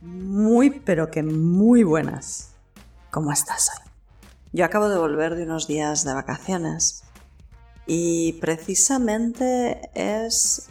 [0.00, 2.54] Muy, pero que muy buenas.
[3.10, 3.90] ¿Cómo estás hoy?
[4.52, 7.04] Yo acabo de volver de unos días de vacaciones
[7.86, 10.68] y precisamente es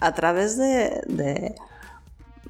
[0.00, 1.54] a través de, de,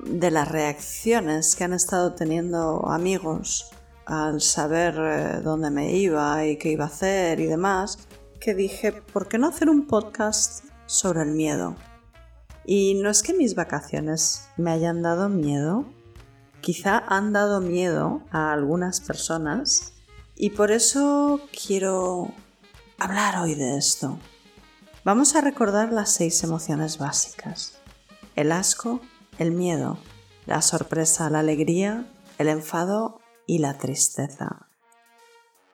[0.02, 3.70] de las reacciones que han estado teniendo amigos
[4.06, 7.98] al saber eh, dónde me iba y qué iba a hacer y demás,
[8.40, 11.76] que dije, ¿por qué no hacer un podcast sobre el miedo?
[12.64, 15.84] Y no es que mis vacaciones me hayan dado miedo,
[16.62, 19.92] quizá han dado miedo a algunas personas
[20.34, 22.32] y por eso quiero
[22.98, 24.18] hablar hoy de esto.
[25.04, 27.78] Vamos a recordar las seis emociones básicas.
[28.36, 29.00] El asco,
[29.38, 29.98] el miedo,
[30.46, 32.06] la sorpresa, la alegría,
[32.38, 34.68] el enfado y la tristeza.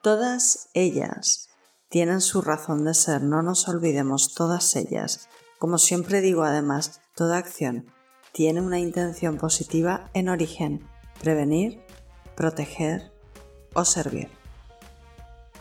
[0.01, 1.49] Todas ellas
[1.89, 5.29] tienen su razón de ser, no nos olvidemos, todas ellas.
[5.59, 7.91] Como siempre digo además, toda acción
[8.31, 10.81] tiene una intención positiva en origen,
[11.21, 11.81] prevenir,
[12.35, 13.11] proteger
[13.73, 14.29] o servir.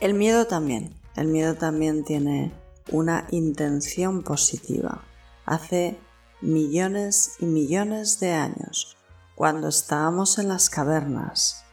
[0.01, 2.53] El miedo también, el miedo también tiene
[2.91, 5.03] una intención positiva.
[5.45, 5.99] Hace
[6.41, 8.97] millones y millones de años,
[9.35, 11.65] cuando estábamos en las cavernas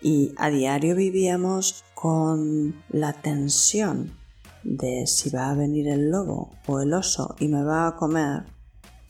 [0.00, 4.16] y a diario vivíamos con la tensión
[4.62, 8.44] de si va a venir el lobo o el oso y me va a comer,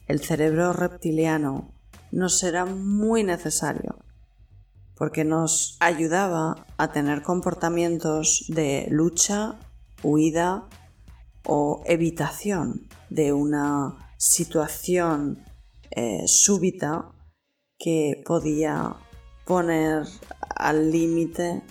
[0.06, 1.72] el cerebro reptiliano
[2.12, 3.98] nos era muy necesario
[4.96, 9.56] porque nos ayudaba a tener comportamientos de lucha,
[10.02, 10.68] huida
[11.44, 15.44] o evitación de una situación
[15.90, 17.12] eh, súbita
[17.78, 18.96] que podía
[19.44, 20.06] poner
[20.56, 21.62] al límite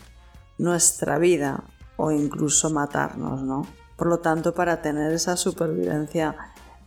[0.59, 1.63] nuestra vida
[1.97, 3.65] o incluso matarnos, ¿no?
[3.97, 6.35] Por lo tanto, para tener esa supervivencia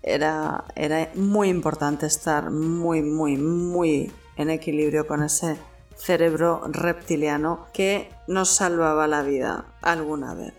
[0.02, 5.58] era, era muy importante estar muy, muy, muy en equilibrio con ese
[5.96, 10.54] cerebro reptiliano que nos salvaba la vida alguna vez.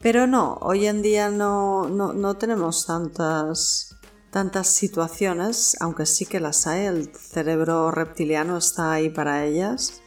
[0.00, 3.96] Pero no, hoy en día no, no, no tenemos tantas,
[4.30, 10.02] tantas situaciones, aunque sí que las hay, el cerebro reptiliano está ahí para ellas,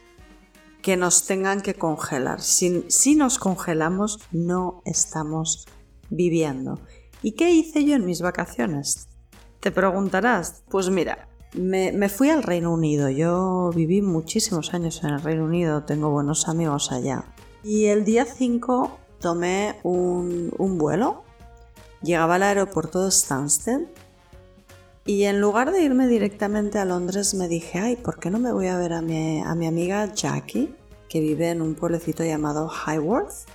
[0.81, 2.41] que nos tengan que congelar.
[2.41, 5.65] Si, si nos congelamos, no estamos
[6.09, 6.79] viviendo.
[7.25, 9.07] ¿Y qué hice yo en mis vacaciones?
[9.59, 13.09] Te preguntarás, pues mira, me, fui al Reino Unido.
[13.09, 17.23] Yo viví muchísimos años en el Reino Unido, tengo buenos amigos allá.
[17.63, 21.23] Y el día 5 tomé un, vuelo,
[22.03, 23.87] llegaba al aeropuerto de Stansted
[25.03, 28.51] y en lugar de irme directamente a Londres me dije, ay, ¿por qué no me
[28.51, 30.75] voy a ver a mi, a mi amiga Jackie,
[31.09, 33.47] que vive en un pueblecito llamado Highworth?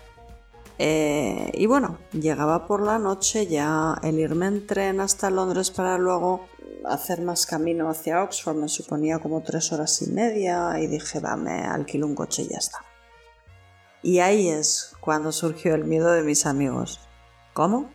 [0.83, 5.99] Eh, y bueno, llegaba por la noche ya el irme en tren hasta Londres para
[5.99, 6.47] luego
[6.87, 11.37] hacer más camino hacia Oxford me suponía como tres horas y media y dije, va,
[11.37, 12.79] me alquilo un coche y ya está.
[14.03, 17.01] Y ahí es cuando surgió el miedo de mis amigos.
[17.53, 17.91] ¿Cómo?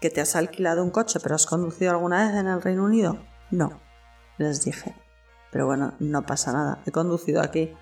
[0.00, 3.24] ¿Que te has alquilado un coche pero has conducido alguna vez en el Reino Unido?
[3.52, 3.80] No,
[4.36, 4.96] les dije.
[5.52, 7.72] Pero bueno, no pasa nada, he conducido aquí.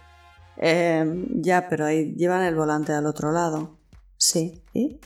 [0.62, 3.78] Em, ya, pero ahí llevan el volante al otro lado.
[4.16, 5.00] Sí, ¿y?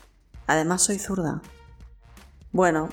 [0.47, 1.41] Además soy zurda.
[2.51, 2.89] Bueno,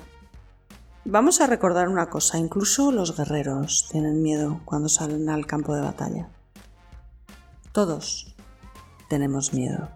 [1.04, 5.80] Vamos a recordar una cosa, incluso los guerreros tienen miedo cuando salen al campo de
[5.80, 6.30] batalla.
[7.72, 8.36] Todos
[9.08, 9.88] tenemos miedo.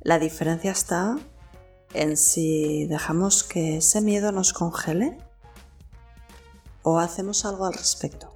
[0.00, 1.16] La diferencia está
[1.94, 5.16] en si dejamos que ese miedo nos congele
[6.82, 8.34] o hacemos algo al respecto.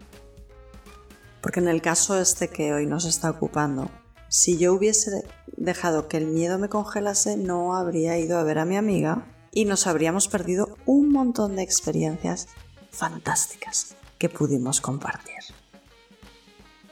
[1.52, 3.90] Porque en el caso este que hoy nos está ocupando,
[4.30, 5.10] si yo hubiese
[5.58, 9.66] dejado que el miedo me congelase, no habría ido a ver a mi amiga y
[9.66, 12.48] nos habríamos perdido un montón de experiencias
[12.90, 15.36] fantásticas que pudimos compartir.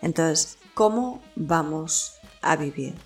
[0.03, 2.97] Entonces, ¿cómo vamos a vivir?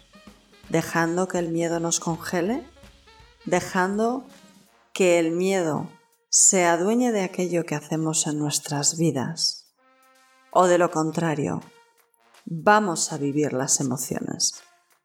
[0.71, 2.67] ¿Dejando que el miedo nos congele?
[3.45, 4.27] ¿Dejando
[4.93, 5.89] que el miedo
[6.31, 9.64] se adueñe de aquello que hacemos en nuestras vidas?
[10.57, 11.63] ¿O de lo contrario,
[12.45, 14.63] vamos a vivir las emociones?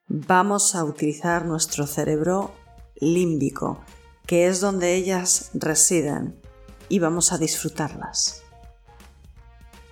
[0.07, 2.51] Vamos a utilizar nuestro cerebro
[2.97, 3.83] límbico,
[4.27, 6.39] que es donde ellas residen
[6.87, 8.43] y vamos a disfrutarlas.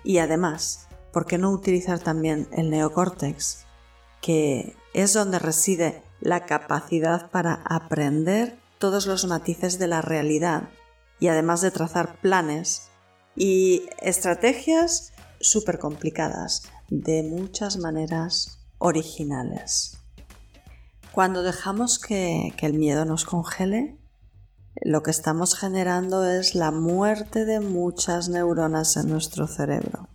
[0.04, 3.66] Y además, ¿por qué no utilizar también el neocórtex,
[4.22, 10.70] que es donde reside la capacidad para aprender todos los matices de la realidad
[11.20, 12.90] y además de trazar planes
[13.36, 19.98] y estrategias súper complicadas de muchas maneras originales.
[21.12, 23.98] Cuando dejamos que, que el miedo nos congele,
[24.82, 30.08] lo que estamos generando es la muerte de muchas neuronas en nuestro cerebro.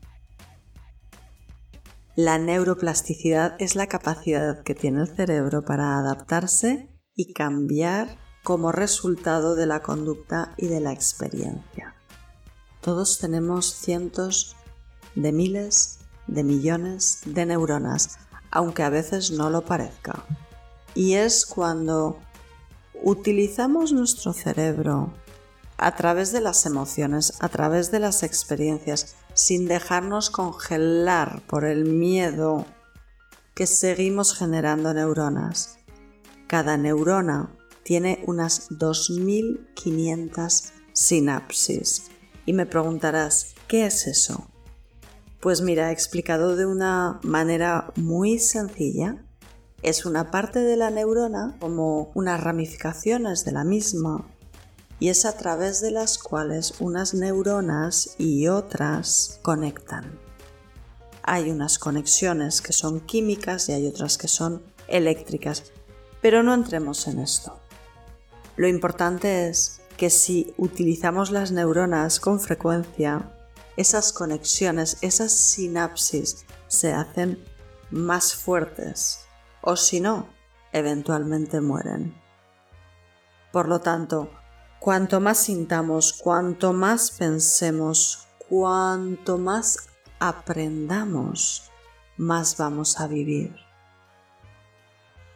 [2.14, 9.54] La neuroplasticidad es la capacidad que tiene el cerebro para adaptarse y cambiar como resultado
[9.54, 11.94] de la conducta y de la experiencia.
[12.80, 14.56] Todos tenemos cientos
[15.14, 18.18] de miles de millones de neuronas,
[18.50, 20.24] aunque a veces no lo parezca.
[20.94, 22.18] Y es cuando
[23.02, 25.12] utilizamos nuestro cerebro
[25.78, 31.86] a través de las emociones, a través de las experiencias, sin dejarnos congelar por el
[31.86, 32.66] miedo
[33.54, 35.78] que seguimos generando neuronas.
[36.46, 37.50] Cada neurona
[37.82, 42.04] tiene unas 2.500 sinapsis.
[42.46, 44.51] Y me preguntarás, ¿qué es eso?
[45.42, 49.24] Pues mira, explicado de una manera muy sencilla,
[49.82, 54.24] es una parte de la neurona como unas ramificaciones de la misma
[55.00, 60.16] y es a través de las cuales unas neuronas y otras conectan.
[61.24, 65.72] Hay unas conexiones que son químicas y hay otras que son eléctricas,
[66.20, 67.58] pero no entremos en esto.
[68.54, 73.32] Lo importante es que si utilizamos las neuronas con frecuencia,
[73.76, 77.42] esas conexiones, esas sinapsis se hacen
[77.90, 79.26] más fuertes
[79.62, 80.28] o si no,
[80.72, 82.14] eventualmente mueren.
[83.52, 84.30] Por lo tanto,
[84.80, 89.88] cuanto más sintamos, cuanto más pensemos, cuanto más
[90.18, 91.70] aprendamos,
[92.16, 93.54] más vamos a vivir.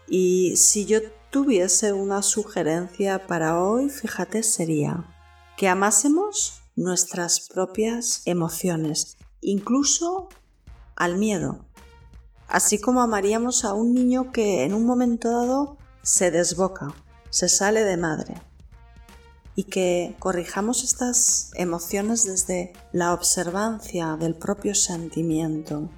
[0.09, 1.01] Y si yo
[1.31, 5.05] tuviese una sugerencia para hoy, fíjate, sería
[5.57, 10.29] que amásemos nuestras propias emociones, incluso
[10.95, 11.65] al miedo,
[12.49, 16.95] así como amaríamos a un niño que en un momento dado se desboca,
[17.31, 18.35] se sale de madre,
[19.55, 25.91] y que corrijamos estas emociones desde la observancia del propio sentimiento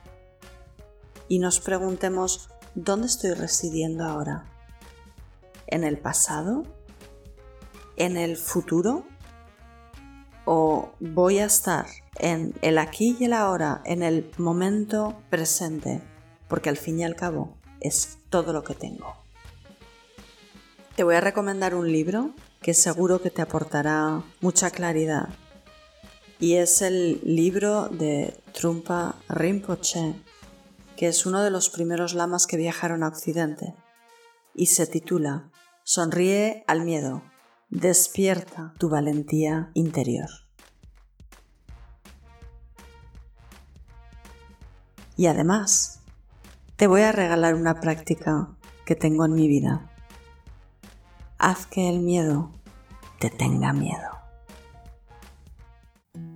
[1.29, 4.47] y nos preguntemos, ¿dónde estoy residiendo ahora?
[5.67, 6.65] ¿En el pasado?
[7.97, 9.05] ¿En el futuro?
[10.50, 11.85] O voy a estar
[12.19, 16.00] en el aquí y el ahora, en el momento presente,
[16.49, 19.15] porque al fin y al cabo es todo lo que tengo.
[20.97, 22.31] Te voy a recomendar un libro
[22.62, 25.29] que seguro que te aportará mucha claridad
[26.41, 30.15] y es el libro de Trumpa Rinpoche,
[30.97, 33.75] que es uno de los primeros lamas que viajaron a Occidente
[34.55, 35.50] y se titula
[35.85, 37.23] Sonríe al miedo,
[37.70, 40.31] Despierta tu valentía interior.
[45.19, 46.00] Y además,
[46.76, 48.49] te voy a regalar una práctica
[48.87, 49.91] que tengo en mi vida.
[51.37, 52.53] Haz que el miedo
[53.20, 54.17] te tenga miedo.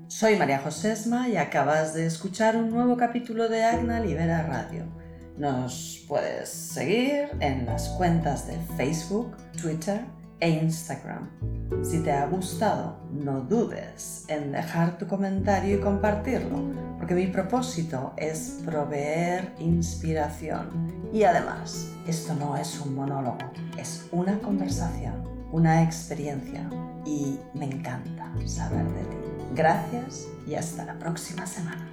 [0.08, 4.84] Soy María Josesma y acabas de escuchar un nuevo capítulo de Agna Libera Radio.
[5.38, 10.04] Nos puedes seguir en las cuentas de Facebook, Twitter,
[10.42, 11.30] e Instagram.
[11.84, 16.58] Si te ha gustado, no dudes en dejar tu comentario y compartirlo,
[16.98, 21.08] porque mi propósito es proveer inspiración.
[21.12, 23.38] Y además, esto no es un monólogo,
[23.78, 25.14] es una conversación,
[25.52, 26.68] una experiencia
[27.06, 29.16] y me encanta saber de ti.
[29.54, 31.86] Gracias y hasta la próxima semana.